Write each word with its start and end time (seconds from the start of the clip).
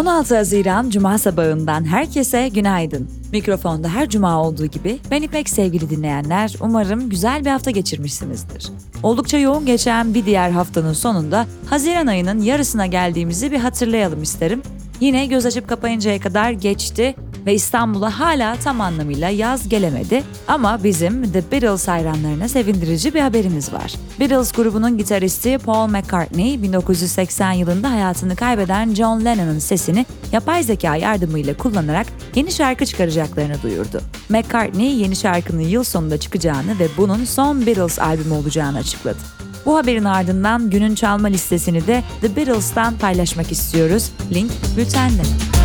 16 0.00 0.36
Haziran 0.36 0.90
Cuma 0.90 1.18
sabahından 1.18 1.84
herkese 1.84 2.48
günaydın. 2.48 3.10
Mikrofonda 3.32 3.88
her 3.88 4.08
cuma 4.08 4.42
olduğu 4.42 4.66
gibi 4.66 4.98
ben 5.10 5.22
İpek 5.22 5.48
sevgili 5.48 5.90
dinleyenler 5.90 6.54
umarım 6.60 7.08
güzel 7.08 7.44
bir 7.44 7.50
hafta 7.50 7.70
geçirmişsinizdir. 7.70 8.70
Oldukça 9.02 9.38
yoğun 9.38 9.66
geçen 9.66 10.14
bir 10.14 10.26
diğer 10.26 10.50
haftanın 10.50 10.92
sonunda 10.92 11.46
Haziran 11.70 12.06
ayının 12.06 12.42
yarısına 12.42 12.86
geldiğimizi 12.86 13.52
bir 13.52 13.58
hatırlayalım 13.58 14.22
isterim. 14.22 14.62
Yine 15.00 15.26
göz 15.26 15.46
açıp 15.46 15.68
kapayıncaya 15.68 16.20
kadar 16.20 16.50
geçti 16.50 17.14
ve 17.46 17.54
İstanbul'a 17.54 18.18
hala 18.20 18.56
tam 18.56 18.80
anlamıyla 18.80 19.28
yaz 19.28 19.68
gelemedi 19.68 20.22
ama 20.48 20.84
bizim 20.84 21.32
The 21.32 21.42
Beatles 21.52 21.88
hayranlarına 21.88 22.48
sevindirici 22.48 23.14
bir 23.14 23.20
haberimiz 23.20 23.72
var. 23.72 23.94
Beatles 24.20 24.52
grubunun 24.52 24.98
gitaristi 24.98 25.58
Paul 25.58 25.88
McCartney 25.88 26.62
1980 26.62 27.52
yılında 27.52 27.90
hayatını 27.90 28.36
kaybeden 28.36 28.94
John 28.94 29.24
Lennon'ın 29.24 29.58
sesini 29.58 30.06
yapay 30.32 30.62
zeka 30.62 30.96
yardımıyla 30.96 31.56
kullanarak 31.56 32.06
yeni 32.34 32.52
şarkı 32.52 32.86
çıkaracaklarını 32.86 33.62
duyurdu. 33.62 34.00
McCartney 34.28 34.94
yeni 34.96 35.16
şarkının 35.16 35.62
yıl 35.62 35.84
sonunda 35.84 36.18
çıkacağını 36.18 36.78
ve 36.78 36.88
bunun 36.96 37.24
son 37.24 37.66
Beatles 37.66 37.98
albümü 37.98 38.34
olacağını 38.34 38.78
açıkladı. 38.78 39.18
Bu 39.66 39.76
haberin 39.76 40.04
ardından 40.04 40.70
günün 40.70 40.94
çalma 40.94 41.28
listesini 41.28 41.86
de 41.86 42.02
The 42.20 42.36
Beatles'tan 42.36 42.98
paylaşmak 42.98 43.52
istiyoruz. 43.52 44.10
Link 44.34 44.50
bültende. 44.76 45.59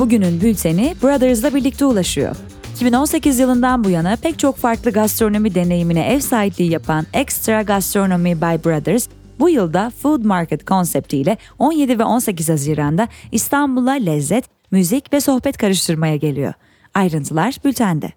Bugünün 0.00 0.40
bülteni 0.40 0.94
Brothers'la 1.02 1.54
birlikte 1.54 1.84
ulaşıyor. 1.84 2.36
2018 2.74 3.38
yılından 3.38 3.84
bu 3.84 3.90
yana 3.90 4.16
pek 4.16 4.38
çok 4.38 4.56
farklı 4.56 4.90
gastronomi 4.90 5.54
deneyimine 5.54 6.12
ev 6.12 6.20
sahipliği 6.20 6.70
yapan 6.70 7.06
Extra 7.14 7.62
Gastronomy 7.62 8.36
by 8.36 8.68
Brothers, 8.68 9.08
bu 9.40 9.50
yılda 9.50 9.90
Food 10.02 10.24
Market 10.24 10.64
konseptiyle 10.64 11.36
17 11.58 11.98
ve 11.98 12.04
18 12.04 12.48
Haziran'da 12.48 13.08
İstanbul'a 13.32 13.92
lezzet, 13.92 14.44
müzik 14.70 15.12
ve 15.12 15.20
sohbet 15.20 15.56
karıştırmaya 15.56 16.16
geliyor. 16.16 16.52
Ayrıntılar 16.94 17.56
bültende. 17.64 18.12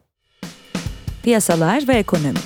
Piyasalar 1.24 1.88
ve 1.88 1.94
ekonomi 1.94 2.40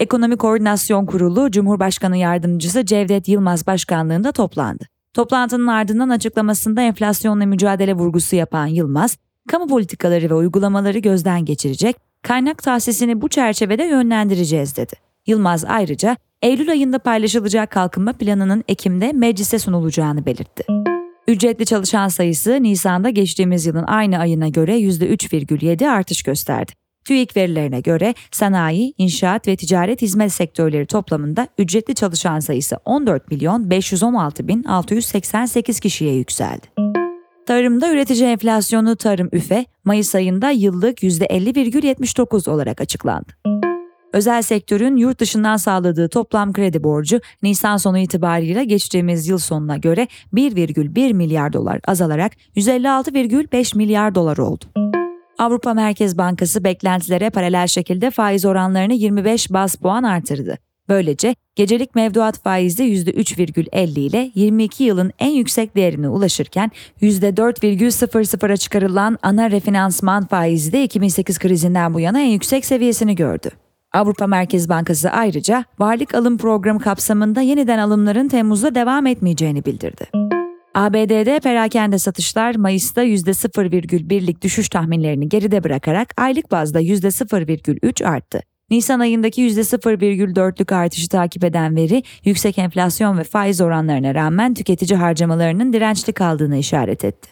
Ekonomi 0.00 0.36
Koordinasyon 0.36 1.06
Kurulu 1.06 1.50
Cumhurbaşkanı 1.50 2.16
Yardımcısı 2.16 2.86
Cevdet 2.86 3.28
Yılmaz 3.28 3.66
başkanlığında 3.66 4.32
toplandı. 4.32 4.97
Toplantının 5.18 5.66
ardından 5.66 6.08
açıklamasında 6.08 6.82
enflasyonla 6.82 7.46
mücadele 7.46 7.94
vurgusu 7.94 8.36
yapan 8.36 8.66
Yılmaz, 8.66 9.18
kamu 9.48 9.66
politikaları 9.66 10.30
ve 10.30 10.34
uygulamaları 10.34 10.98
gözden 10.98 11.44
geçirecek, 11.44 11.96
kaynak 12.22 12.62
tahsisini 12.62 13.20
bu 13.20 13.28
çerçevede 13.28 13.84
yönlendireceğiz 13.84 14.76
dedi. 14.76 14.92
Yılmaz 15.26 15.64
ayrıca 15.64 16.16
Eylül 16.42 16.70
ayında 16.70 16.98
paylaşılacak 16.98 17.70
kalkınma 17.70 18.12
planının 18.12 18.64
Ekim'de 18.68 19.12
meclise 19.12 19.58
sunulacağını 19.58 20.26
belirtti. 20.26 20.64
Ücretli 21.28 21.66
çalışan 21.66 22.08
sayısı 22.08 22.62
Nisan'da 22.62 23.10
geçtiğimiz 23.10 23.66
yılın 23.66 23.84
aynı 23.86 24.18
ayına 24.18 24.48
göre 24.48 24.78
%3,7 24.80 25.90
artış 25.90 26.22
gösterdi. 26.22 26.72
TÜİK 27.08 27.36
verilerine 27.36 27.80
göre 27.80 28.14
sanayi, 28.30 28.94
inşaat 28.98 29.48
ve 29.48 29.56
ticaret 29.56 30.02
hizmet 30.02 30.32
sektörleri 30.32 30.86
toplamında 30.86 31.48
ücretli 31.58 31.94
çalışan 31.94 32.40
sayısı 32.40 32.76
14 32.84 33.30
milyon 33.30 33.70
516 33.70 34.48
bin 34.48 34.64
688 34.64 35.80
kişiye 35.80 36.14
yükseldi. 36.14 36.66
Tarımda 37.46 37.92
üretici 37.92 38.24
enflasyonu 38.24 38.96
tarım 38.96 39.28
üfe 39.32 39.64
Mayıs 39.84 40.14
ayında 40.14 40.50
yıllık 40.50 41.02
%50,79 41.02 42.50
olarak 42.50 42.80
açıklandı. 42.80 43.32
Özel 44.12 44.42
sektörün 44.42 44.96
yurt 44.96 45.20
dışından 45.20 45.56
sağladığı 45.56 46.08
toplam 46.08 46.52
kredi 46.52 46.82
borcu 46.84 47.20
Nisan 47.42 47.76
sonu 47.76 47.98
itibariyle 47.98 48.64
geçtiğimiz 48.64 49.28
yıl 49.28 49.38
sonuna 49.38 49.76
göre 49.76 50.08
1,1 50.34 51.14
milyar 51.14 51.52
dolar 51.52 51.80
azalarak 51.86 52.32
156,5 52.56 53.76
milyar 53.76 54.14
dolar 54.14 54.38
oldu. 54.38 54.87
Avrupa 55.38 55.74
Merkez 55.74 56.18
Bankası 56.18 56.64
beklentilere 56.64 57.30
paralel 57.30 57.66
şekilde 57.66 58.10
faiz 58.10 58.44
oranlarını 58.44 58.94
25 58.94 59.52
bas 59.52 59.74
puan 59.74 60.02
artırdı. 60.02 60.58
Böylece 60.88 61.34
gecelik 61.56 61.94
mevduat 61.94 62.42
faizi 62.42 62.82
%3,50 62.82 64.00
ile 64.00 64.30
22 64.34 64.84
yılın 64.84 65.12
en 65.18 65.30
yüksek 65.30 65.76
değerine 65.76 66.08
ulaşırken 66.08 66.70
%4,00'a 67.02 68.56
çıkarılan 68.56 69.18
ana 69.22 69.50
refinansman 69.50 70.26
faizi 70.26 70.72
de 70.72 70.84
2008 70.84 71.38
krizinden 71.38 71.94
bu 71.94 72.00
yana 72.00 72.20
en 72.20 72.26
yüksek 72.30 72.64
seviyesini 72.64 73.14
gördü. 73.14 73.50
Avrupa 73.92 74.26
Merkez 74.26 74.68
Bankası 74.68 75.10
ayrıca 75.10 75.64
varlık 75.78 76.14
alım 76.14 76.38
programı 76.38 76.80
kapsamında 76.80 77.40
yeniden 77.40 77.78
alımların 77.78 78.28
Temmuz'da 78.28 78.74
devam 78.74 79.06
etmeyeceğini 79.06 79.64
bildirdi. 79.64 80.27
ABD'de 80.74 81.40
perakende 81.40 81.98
satışlar 81.98 82.54
Mayıs'ta 82.54 83.04
%0,1'lik 83.04 84.42
düşüş 84.42 84.68
tahminlerini 84.68 85.28
geride 85.28 85.64
bırakarak 85.64 86.14
aylık 86.16 86.50
bazda 86.50 86.80
%0,3 86.80 88.04
arttı. 88.04 88.40
Nisan 88.70 89.00
ayındaki 89.00 89.48
%0,4'lük 89.48 90.74
artışı 90.74 91.08
takip 91.08 91.44
eden 91.44 91.76
veri, 91.76 92.02
yüksek 92.24 92.58
enflasyon 92.58 93.18
ve 93.18 93.24
faiz 93.24 93.60
oranlarına 93.60 94.14
rağmen 94.14 94.54
tüketici 94.54 94.98
harcamalarının 94.98 95.72
dirençli 95.72 96.12
kaldığını 96.12 96.56
işaret 96.56 97.04
etti. 97.04 97.28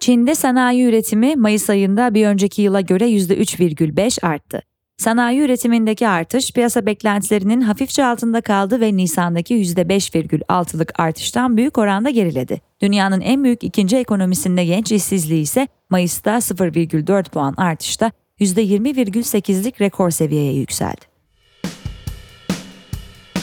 Çin'de 0.00 0.34
sanayi 0.34 0.84
üretimi 0.84 1.36
Mayıs 1.36 1.70
ayında 1.70 2.14
bir 2.14 2.26
önceki 2.26 2.62
yıla 2.62 2.80
göre 2.80 3.10
%3,5 3.10 4.26
arttı. 4.26 4.62
Sanayi 5.00 5.40
üretimindeki 5.40 6.08
artış 6.08 6.52
piyasa 6.52 6.86
beklentilerinin 6.86 7.60
hafifçe 7.60 8.04
altında 8.04 8.40
kaldı 8.40 8.80
ve 8.80 8.96
Nisan'daki 8.96 9.54
%5,6'lık 9.54 11.00
artıştan 11.00 11.56
büyük 11.56 11.78
oranda 11.78 12.10
geriledi. 12.10 12.60
Dünyanın 12.82 13.20
en 13.20 13.44
büyük 13.44 13.64
ikinci 13.64 13.96
ekonomisinde 13.96 14.64
genç 14.64 14.92
işsizliği 14.92 15.42
ise 15.42 15.68
Mayıs'ta 15.90 16.36
0,4 16.36 17.30
puan 17.30 17.54
artışta 17.56 18.12
%20,8'lik 18.40 19.80
rekor 19.80 20.10
seviyeye 20.10 20.52
yükseldi. 20.52 21.00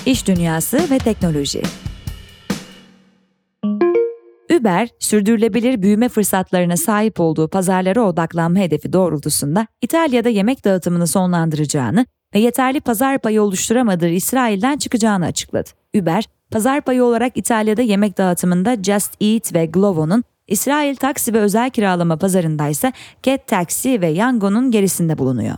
İş 0.06 0.28
dünyası 0.28 0.78
ve 0.92 0.98
teknoloji 0.98 1.62
Uber, 4.60 4.90
sürdürülebilir 5.00 5.82
büyüme 5.82 6.10
fırsatlarına 6.10 6.78
sahip 6.78 7.20
olduğu 7.20 7.48
pazarlara 7.48 8.02
odaklanma 8.02 8.60
hedefi 8.60 8.94
doğrultusunda 8.94 9.68
İtalya'da 9.82 10.30
yemek 10.30 10.66
dağıtımını 10.66 11.08
sonlandıracağını 11.08 12.06
ve 12.36 12.40
yeterli 12.40 12.80
pazar 12.82 13.20
payı 13.20 13.42
oluşturamadığı 13.42 14.10
İsrail'den 14.10 14.78
çıkacağını 14.78 15.26
açıkladı. 15.26 15.70
Uber, 15.96 16.26
pazar 16.52 16.82
payı 16.82 17.04
olarak 17.04 17.38
İtalya'da 17.38 17.82
yemek 17.82 18.18
dağıtımında 18.18 18.84
Just 18.84 19.12
Eat 19.22 19.54
ve 19.54 19.66
Glovo'nun, 19.66 20.24
İsrail 20.48 20.96
taksi 20.96 21.34
ve 21.34 21.40
özel 21.40 21.70
kiralama 21.70 22.18
pazarındaysa 22.18 22.94
Get 23.24 23.48
Taxi 23.48 24.02
ve 24.02 24.08
Yango'nun 24.08 24.72
gerisinde 24.72 25.18
bulunuyor. 25.18 25.56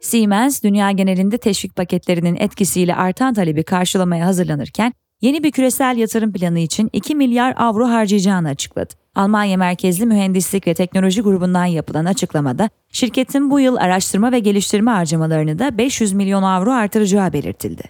Siemens, 0.00 0.62
dünya 0.62 0.90
genelinde 0.90 1.38
teşvik 1.38 1.76
paketlerinin 1.76 2.36
etkisiyle 2.36 2.94
artan 2.94 3.34
talebi 3.34 3.62
karşılamaya 3.62 4.26
hazırlanırken, 4.26 4.92
yeni 5.20 5.42
bir 5.42 5.52
küresel 5.52 5.96
yatırım 5.96 6.32
planı 6.32 6.58
için 6.58 6.90
2 6.92 7.14
milyar 7.14 7.54
avro 7.56 7.88
harcayacağını 7.88 8.48
açıkladı. 8.48 8.94
Almanya 9.14 9.56
merkezli 9.56 10.06
mühendislik 10.06 10.66
ve 10.66 10.74
teknoloji 10.74 11.20
grubundan 11.20 11.64
yapılan 11.64 12.04
açıklamada 12.04 12.70
şirketin 12.92 13.50
bu 13.50 13.60
yıl 13.60 13.76
araştırma 13.76 14.32
ve 14.32 14.38
geliştirme 14.38 14.90
harcamalarını 14.90 15.58
da 15.58 15.78
500 15.78 16.12
milyon 16.12 16.42
avro 16.42 16.72
artıracağı 16.72 17.32
belirtildi. 17.32 17.82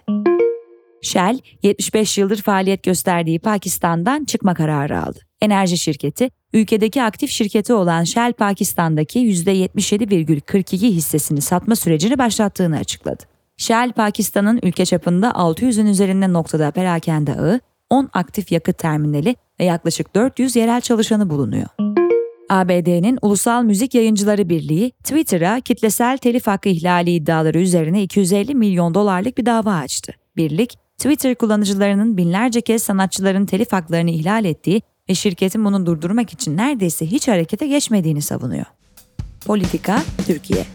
Shell, 1.01 1.39
75 1.63 2.17
yıldır 2.17 2.41
faaliyet 2.41 2.83
gösterdiği 2.83 3.39
Pakistan'dan 3.39 4.25
çıkma 4.25 4.53
kararı 4.53 5.03
aldı. 5.03 5.19
Enerji 5.41 5.77
şirketi, 5.77 6.29
ülkedeki 6.53 7.03
aktif 7.03 7.29
şirketi 7.29 7.73
olan 7.73 8.03
Shell 8.03 8.33
Pakistan'daki 8.33 9.19
%77,42 9.19 10.77
hissesini 10.77 11.41
satma 11.41 11.75
sürecini 11.75 12.17
başlattığını 12.17 12.77
açıkladı. 12.77 13.30
Shell 13.61 13.91
Pakistan'ın 13.91 14.59
ülke 14.63 14.85
çapında 14.85 15.29
600'ün 15.29 15.85
üzerinde 15.85 16.33
noktada 16.33 16.71
perakende 16.71 17.35
ağı, 17.35 17.59
10 17.89 18.09
aktif 18.13 18.51
yakıt 18.51 18.77
terminali 18.77 19.35
ve 19.59 19.65
yaklaşık 19.65 20.15
400 20.15 20.55
yerel 20.55 20.81
çalışanı 20.81 21.29
bulunuyor. 21.29 21.67
ABD'nin 22.49 23.19
Ulusal 23.21 23.63
Müzik 23.63 23.95
Yayıncıları 23.95 24.49
Birliği, 24.49 24.91
Twitter'a 24.91 25.59
kitlesel 25.59 26.17
telif 26.17 26.47
hakkı 26.47 26.69
ihlali 26.69 27.11
iddiaları 27.11 27.59
üzerine 27.59 28.03
250 28.03 28.55
milyon 28.55 28.93
dolarlık 28.93 29.37
bir 29.37 29.45
dava 29.45 29.73
açtı. 29.73 30.13
Birlik, 30.37 30.77
Twitter 30.97 31.35
kullanıcılarının 31.35 32.17
binlerce 32.17 32.61
kez 32.61 32.83
sanatçıların 32.83 33.45
telif 33.45 33.71
haklarını 33.73 34.09
ihlal 34.09 34.45
ettiği 34.45 34.81
ve 35.09 35.15
şirketin 35.15 35.65
bunu 35.65 35.85
durdurmak 35.85 36.33
için 36.33 36.57
neredeyse 36.57 37.05
hiç 37.05 37.27
harekete 37.27 37.67
geçmediğini 37.67 38.21
savunuyor. 38.21 38.65
Politika, 39.45 40.01
Türkiye 40.27 40.65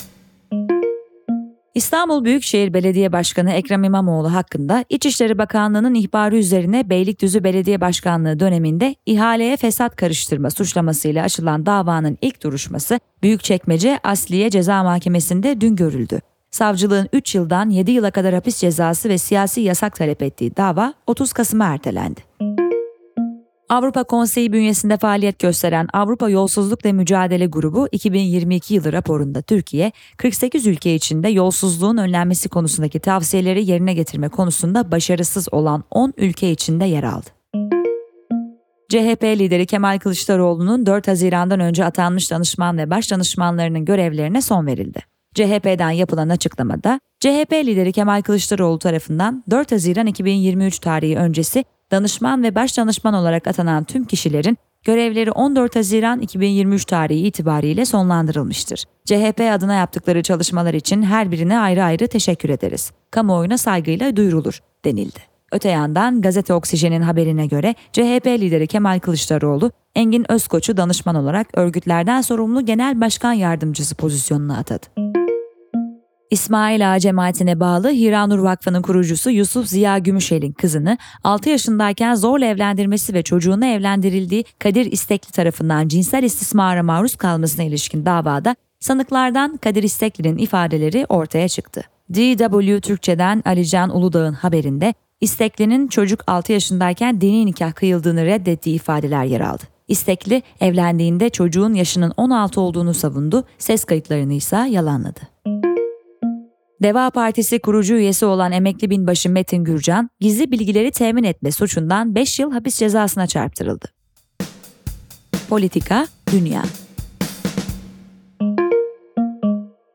İstanbul 1.76 2.24
Büyükşehir 2.24 2.74
Belediye 2.74 3.12
Başkanı 3.12 3.52
Ekrem 3.52 3.84
İmamoğlu 3.84 4.34
hakkında 4.34 4.84
İçişleri 4.88 5.38
Bakanlığı'nın 5.38 5.94
ihbarı 5.94 6.36
üzerine 6.36 6.90
Beylikdüzü 6.90 7.44
Belediye 7.44 7.80
Başkanlığı 7.80 8.40
döneminde 8.40 8.94
ihaleye 9.06 9.56
fesat 9.56 9.96
karıştırma 9.96 10.50
suçlamasıyla 10.50 11.24
açılan 11.24 11.66
davanın 11.66 12.18
ilk 12.20 12.42
duruşması 12.42 13.00
Büyükçekmece 13.22 13.98
Asliye 14.04 14.50
Ceza 14.50 14.82
Mahkemesi'nde 14.82 15.60
dün 15.60 15.76
görüldü. 15.76 16.20
Savcılığın 16.50 17.08
3 17.12 17.34
yıldan 17.34 17.70
7 17.70 17.90
yıla 17.90 18.10
kadar 18.10 18.34
hapis 18.34 18.58
cezası 18.58 19.08
ve 19.08 19.18
siyasi 19.18 19.60
yasak 19.60 19.94
talep 19.94 20.22
ettiği 20.22 20.56
dava 20.56 20.94
30 21.06 21.32
Kasım'a 21.32 21.64
ertelendi. 21.64 22.55
Avrupa 23.68 24.04
Konseyi 24.04 24.52
bünyesinde 24.52 24.96
faaliyet 24.96 25.38
gösteren 25.38 25.88
Avrupa 25.92 26.30
Yolsuzlukla 26.30 26.92
Mücadele 26.92 27.46
Grubu 27.46 27.88
2022 27.92 28.74
yılı 28.74 28.92
raporunda 28.92 29.42
Türkiye, 29.42 29.92
48 30.16 30.66
ülke 30.66 30.94
içinde 30.94 31.28
yolsuzluğun 31.28 31.96
önlenmesi 31.96 32.48
konusundaki 32.48 33.00
tavsiyeleri 33.00 33.70
yerine 33.70 33.94
getirme 33.94 34.28
konusunda 34.28 34.90
başarısız 34.90 35.48
olan 35.52 35.84
10 35.90 36.14
ülke 36.16 36.50
içinde 36.50 36.84
yer 36.84 37.02
aldı. 37.02 37.26
CHP 38.88 39.24
lideri 39.24 39.66
Kemal 39.66 39.98
Kılıçdaroğlu'nun 39.98 40.86
4 40.86 41.08
Haziran'dan 41.08 41.60
önce 41.60 41.84
atanmış 41.84 42.30
danışman 42.30 42.78
ve 42.78 42.90
baş 42.90 43.10
danışmanlarının 43.10 43.84
görevlerine 43.84 44.42
son 44.42 44.66
verildi. 44.66 45.15
CHP'den 45.36 45.90
yapılan 45.90 46.28
açıklamada, 46.28 47.00
CHP 47.20 47.52
lideri 47.52 47.92
Kemal 47.92 48.22
Kılıçdaroğlu 48.22 48.78
tarafından 48.78 49.44
4 49.50 49.72
Haziran 49.72 50.06
2023 50.06 50.78
tarihi 50.78 51.16
öncesi 51.16 51.64
danışman 51.90 52.42
ve 52.42 52.54
baş 52.54 52.78
danışman 52.78 53.14
olarak 53.14 53.46
atanan 53.46 53.84
tüm 53.84 54.04
kişilerin 54.04 54.58
görevleri 54.84 55.30
14 55.30 55.76
Haziran 55.76 56.20
2023 56.20 56.84
tarihi 56.84 57.26
itibariyle 57.26 57.84
sonlandırılmıştır. 57.84 58.84
CHP 59.04 59.40
adına 59.40 59.74
yaptıkları 59.74 60.22
çalışmalar 60.22 60.74
için 60.74 61.02
her 61.02 61.30
birine 61.30 61.58
ayrı 61.58 61.84
ayrı 61.84 62.08
teşekkür 62.08 62.48
ederiz. 62.48 62.92
Kamuoyuna 63.10 63.58
saygıyla 63.58 64.16
duyurulur 64.16 64.60
denildi. 64.84 65.18
Öte 65.52 65.68
yandan 65.68 66.20
Gazete 66.20 66.54
Oksijen'in 66.54 67.02
haberine 67.02 67.46
göre 67.46 67.74
CHP 67.92 68.26
lideri 68.26 68.66
Kemal 68.66 69.00
Kılıçdaroğlu, 69.00 69.70
Engin 69.94 70.32
Özkoç'u 70.32 70.76
danışman 70.76 71.14
olarak 71.14 71.46
örgütlerden 71.54 72.20
sorumlu 72.20 72.64
genel 72.66 73.00
başkan 73.00 73.32
yardımcısı 73.32 73.94
pozisyonuna 73.94 74.58
atadı. 74.58 74.86
İsmail 76.30 76.92
Ağa 76.92 76.98
cemaatine 76.98 77.60
bağlı 77.60 77.90
Hiranur 77.90 78.38
Vakfı'nın 78.38 78.82
kurucusu 78.82 79.30
Yusuf 79.30 79.66
Ziya 79.66 79.98
Gümüşel'in 79.98 80.52
kızını 80.52 80.98
6 81.24 81.50
yaşındayken 81.50 82.14
zorla 82.14 82.44
evlendirmesi 82.44 83.14
ve 83.14 83.22
çocuğuna 83.22 83.66
evlendirildiği 83.66 84.44
Kadir 84.58 84.92
İstekli 84.92 85.32
tarafından 85.32 85.88
cinsel 85.88 86.22
istismara 86.22 86.82
maruz 86.82 87.16
kalmasına 87.16 87.64
ilişkin 87.64 88.06
davada 88.06 88.56
sanıklardan 88.80 89.56
Kadir 89.56 89.82
İstekli'nin 89.82 90.38
ifadeleri 90.38 91.06
ortaya 91.08 91.48
çıktı. 91.48 91.82
DW 92.14 92.80
Türkçe'den 92.80 93.42
Alican 93.44 93.96
Uludağ'ın 93.96 94.32
haberinde 94.32 94.94
İstekli'nin 95.20 95.88
çocuk 95.88 96.20
6 96.26 96.52
yaşındayken 96.52 97.20
dini 97.20 97.46
nikah 97.46 97.74
kıyıldığını 97.74 98.24
reddettiği 98.24 98.76
ifadeler 98.76 99.24
yer 99.24 99.40
aldı. 99.40 99.62
İstekli 99.88 100.42
evlendiğinde 100.60 101.30
çocuğun 101.30 101.74
yaşının 101.74 102.12
16 102.16 102.60
olduğunu 102.60 102.94
savundu, 102.94 103.44
ses 103.58 103.84
kayıtlarını 103.84 104.32
ise 104.32 104.56
yalanladı. 104.56 105.20
Deva 106.82 107.10
Partisi 107.10 107.58
kurucu 107.58 107.94
üyesi 107.94 108.26
olan 108.26 108.52
emekli 108.52 108.90
binbaşı 108.90 109.30
Metin 109.30 109.64
Gürcan, 109.64 110.10
gizli 110.20 110.50
bilgileri 110.50 110.90
temin 110.90 111.24
etme 111.24 111.50
suçundan 111.50 112.14
5 112.14 112.38
yıl 112.38 112.52
hapis 112.52 112.78
cezasına 112.78 113.26
çarptırıldı. 113.26 113.86
Politika, 115.48 116.06
Dünya 116.32 116.62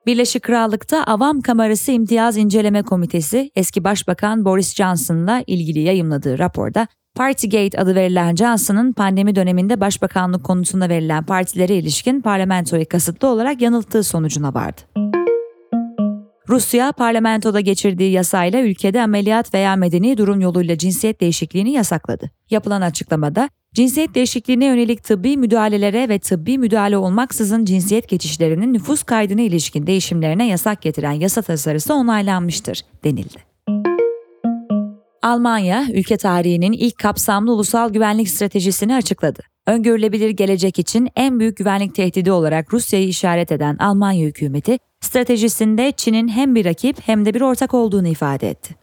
Birleşik 0.06 0.44
Krallık'ta 0.44 1.04
Avam 1.04 1.42
Kamerası 1.42 1.92
İmtiyaz 1.92 2.38
İnceleme 2.38 2.84
Komitesi 2.84 3.52
eski 3.56 3.84
Başbakan 3.84 4.46
Boris 4.46 4.76
Johnson'la 4.76 5.44
ilgili 5.48 5.80
yayımladığı 5.80 6.40
raporda 6.40 6.88
Partygate 7.16 7.80
adı 7.80 7.96
verilen 7.96 8.36
Johnson'ın 8.36 8.94
pandemi 8.94 9.36
döneminde 9.36 9.80
başbakanlık 9.80 10.44
konusunda 10.44 10.90
verilen 10.90 11.24
partilere 11.24 11.76
ilişkin 11.76 12.22
parlamentoyu 12.22 12.86
kasıtlı 12.90 13.28
olarak 13.28 13.62
yanılttığı 13.62 14.04
sonucuna 14.04 14.54
vardı. 14.54 14.82
Rusya 16.52 16.92
parlamentoda 16.92 17.60
geçirdiği 17.60 18.12
yasayla 18.12 18.62
ülkede 18.62 19.02
ameliyat 19.02 19.54
veya 19.54 19.76
medeni 19.76 20.18
durum 20.18 20.42
yoluyla 20.42 20.78
cinsiyet 20.78 21.22
değişikliğini 21.22 21.72
yasakladı. 21.72 22.32
Yapılan 22.50 22.82
açıklamada 22.82 23.50
cinsiyet 23.74 24.16
değişikliğine 24.16 24.66
yönelik 24.66 25.04
tıbbi 25.04 25.38
müdahalelere 25.38 26.10
ve 26.10 26.20
tıbbi 26.20 26.58
müdahale 26.58 26.98
olmaksızın 26.98 27.66
cinsiyet 27.66 28.10
geçişlerinin 28.10 28.74
nüfus 28.74 29.04
kaydına 29.04 29.42
ilişkin 29.42 29.88
değişimlerine 29.88 30.48
yasak 30.48 30.82
getiren 30.82 31.12
yasa 31.12 31.42
tasarısı 31.42 31.94
onaylanmıştır 31.94 32.82
denildi. 33.04 33.38
Almanya, 35.22 35.86
ülke 35.94 36.18
tarihinin 36.18 36.72
ilk 36.72 36.98
kapsamlı 36.98 37.54
ulusal 37.54 37.90
güvenlik 37.90 38.30
stratejisini 38.30 38.96
açıkladı. 38.96 39.51
Öngörülebilir 39.72 40.30
gelecek 40.30 40.80
için 40.80 41.10
en 41.16 41.40
büyük 41.40 41.58
güvenlik 41.58 41.96
tehdidi 41.96 42.32
olarak 42.32 42.74
Rusya'yı 42.74 43.08
işaret 43.08 43.52
eden 43.52 43.78
Almanya 43.78 44.28
hükümeti, 44.28 44.78
stratejisinde 45.02 45.92
Çin'in 45.98 46.28
hem 46.28 46.56
bir 46.56 46.66
rakip 46.66 46.98
hem 47.02 47.26
de 47.26 47.34
bir 47.34 47.42
ortak 47.42 47.74
olduğunu 47.74 48.08
ifade 48.08 48.50
etti. 48.50 48.76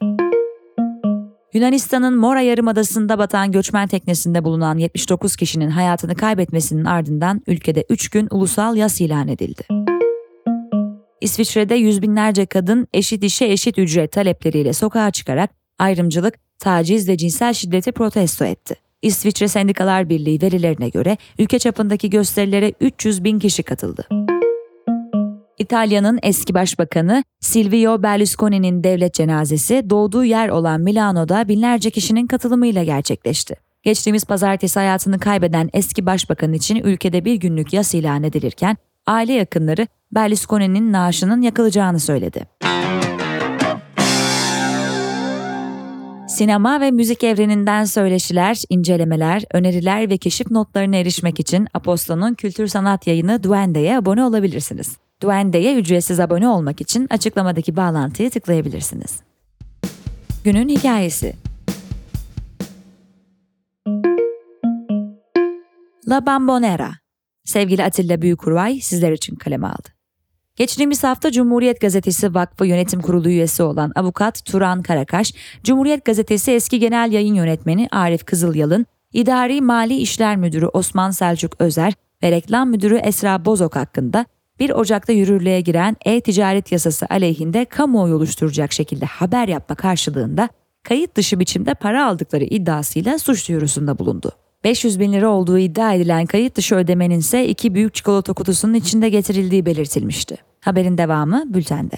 Yunanistan'ın 1.54 2.16
Mora 2.18 2.40
Yarımadası'nda 2.40 3.18
batan 3.18 3.52
göçmen 3.52 3.88
teknesinde 3.88 4.44
bulunan 4.44 4.78
79 4.78 5.36
kişinin 5.36 5.70
hayatını 5.70 6.14
kaybetmesinin 6.14 6.84
ardından 6.84 7.42
ülkede 7.46 7.84
3 7.90 8.08
gün 8.08 8.28
ulusal 8.30 8.76
yas 8.76 9.00
ilan 9.00 9.28
edildi. 9.28 9.62
İsviçre'de 11.20 11.74
yüz 11.74 12.02
binlerce 12.02 12.46
kadın 12.46 12.88
eşit 12.92 13.24
işe 13.24 13.46
eşit 13.46 13.78
ücret 13.78 14.12
talepleriyle 14.12 14.72
sokağa 14.72 15.10
çıkarak 15.10 15.50
ayrımcılık, 15.78 16.34
taciz 16.58 17.08
ve 17.08 17.16
cinsel 17.16 17.52
şiddeti 17.52 17.92
protesto 17.92 18.44
etti. 18.44 18.87
İsviçre 19.02 19.48
Sendikalar 19.48 20.08
Birliği 20.08 20.42
verilerine 20.42 20.88
göre 20.88 21.16
ülke 21.38 21.58
çapındaki 21.58 22.10
gösterilere 22.10 22.72
300 22.80 23.24
bin 23.24 23.38
kişi 23.38 23.62
katıldı. 23.62 24.08
İtalya'nın 25.58 26.18
eski 26.22 26.54
başbakanı 26.54 27.24
Silvio 27.40 28.02
Berlusconi'nin 28.02 28.84
devlet 28.84 29.14
cenazesi 29.14 29.90
doğduğu 29.90 30.24
yer 30.24 30.48
olan 30.48 30.80
Milano'da 30.80 31.48
binlerce 31.48 31.90
kişinin 31.90 32.26
katılımıyla 32.26 32.84
gerçekleşti. 32.84 33.54
Geçtiğimiz 33.82 34.24
pazartesi 34.24 34.78
hayatını 34.78 35.18
kaybeden 35.18 35.70
eski 35.72 36.06
başbakan 36.06 36.52
için 36.52 36.76
ülkede 36.76 37.24
bir 37.24 37.34
günlük 37.34 37.72
yas 37.72 37.94
ilan 37.94 38.22
edilirken 38.22 38.76
aile 39.06 39.32
yakınları 39.32 39.86
Berlusconi'nin 40.12 40.92
naaşının 40.92 41.42
yakılacağını 41.42 42.00
söyledi. 42.00 42.46
Sinema 46.38 46.80
ve 46.80 46.90
müzik 46.90 47.24
evreninden 47.24 47.84
söyleşiler, 47.84 48.62
incelemeler, 48.68 49.44
öneriler 49.52 50.10
ve 50.10 50.18
keşif 50.18 50.50
notlarına 50.50 50.96
erişmek 50.96 51.40
için 51.40 51.68
Apostol'un 51.74 52.34
kültür 52.34 52.66
sanat 52.66 53.06
yayını 53.06 53.42
Duende'ye 53.42 53.98
abone 53.98 54.24
olabilirsiniz. 54.24 54.96
Duende'ye 55.22 55.76
ücretsiz 55.76 56.20
abone 56.20 56.48
olmak 56.48 56.80
için 56.80 57.06
açıklamadaki 57.10 57.76
bağlantıya 57.76 58.30
tıklayabilirsiniz. 58.30 59.20
Günün 60.44 60.68
Hikayesi 60.68 61.34
La 66.08 66.26
Bambonera 66.26 66.90
Sevgili 67.44 67.84
Atilla 67.84 68.22
Büyükurvay 68.22 68.80
sizler 68.80 69.12
için 69.12 69.36
kaleme 69.36 69.66
aldı. 69.66 69.97
Geçtiğimiz 70.58 71.04
hafta 71.04 71.32
Cumhuriyet 71.32 71.80
Gazetesi 71.80 72.34
Vakfı 72.34 72.66
Yönetim 72.66 73.00
Kurulu 73.00 73.28
üyesi 73.28 73.62
olan 73.62 73.92
avukat 73.94 74.44
Turan 74.44 74.82
Karakaş, 74.82 75.32
Cumhuriyet 75.64 76.04
Gazetesi 76.04 76.52
eski 76.52 76.78
genel 76.78 77.12
yayın 77.12 77.34
yönetmeni 77.34 77.88
Arif 77.90 78.24
Kızılyalın, 78.24 78.86
İdari 79.12 79.60
Mali 79.60 79.96
İşler 79.96 80.36
Müdürü 80.36 80.66
Osman 80.66 81.10
Selçuk 81.10 81.60
Özer 81.60 81.92
ve 82.22 82.30
Reklam 82.30 82.70
Müdürü 82.70 82.96
Esra 82.96 83.44
Bozok 83.44 83.76
hakkında 83.76 84.26
1 84.60 84.70
Ocak'ta 84.70 85.12
yürürlüğe 85.12 85.60
giren 85.60 85.96
e-ticaret 86.04 86.72
yasası 86.72 87.06
aleyhinde 87.10 87.64
kamuoyu 87.64 88.14
oluşturacak 88.14 88.72
şekilde 88.72 89.06
haber 89.06 89.48
yapma 89.48 89.74
karşılığında 89.74 90.48
kayıt 90.82 91.16
dışı 91.16 91.40
biçimde 91.40 91.74
para 91.74 92.06
aldıkları 92.06 92.44
iddiasıyla 92.44 93.18
suç 93.18 93.48
duyurusunda 93.48 93.98
bulundu. 93.98 94.32
500 94.64 95.00
bin 95.00 95.12
lira 95.12 95.28
olduğu 95.28 95.58
iddia 95.58 95.94
edilen 95.94 96.26
kayıt 96.26 96.56
dışı 96.56 96.74
ödemenin 96.74 97.18
ise 97.18 97.48
iki 97.48 97.74
büyük 97.74 97.94
çikolata 97.94 98.32
kutusunun 98.32 98.74
içinde 98.74 99.08
getirildiği 99.08 99.66
belirtilmişti. 99.66 100.47
Haberin 100.60 100.98
devamı 100.98 101.54
bültende. 101.54 101.96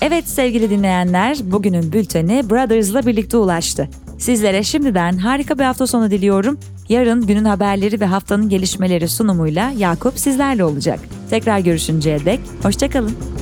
Evet 0.00 0.28
sevgili 0.28 0.70
dinleyenler, 0.70 1.38
bugünün 1.42 1.92
bülteni 1.92 2.50
Brothers'la 2.50 3.06
birlikte 3.06 3.36
ulaştı. 3.36 3.88
Sizlere 4.18 4.62
şimdiden 4.62 5.18
harika 5.18 5.58
bir 5.58 5.64
hafta 5.64 5.86
sonu 5.86 6.10
diliyorum. 6.10 6.58
Yarın 6.88 7.26
günün 7.26 7.44
haberleri 7.44 8.00
ve 8.00 8.06
haftanın 8.06 8.48
gelişmeleri 8.48 9.08
sunumuyla 9.08 9.70
Yakup 9.70 10.18
sizlerle 10.18 10.64
olacak. 10.64 11.00
Tekrar 11.30 11.58
görüşünceye 11.58 12.24
dek 12.24 12.40
hoşçakalın. 12.62 13.37